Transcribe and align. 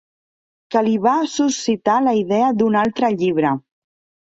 Que 0.75 0.81
li 0.87 0.93
va 1.03 1.13
suscitar 1.33 1.99
la 2.07 2.15
idea 2.23 2.49
d'un 2.63 2.81
altre 2.83 3.13
llibre. 3.21 3.55